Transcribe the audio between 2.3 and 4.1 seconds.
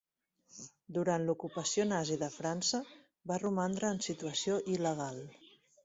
França va romandre en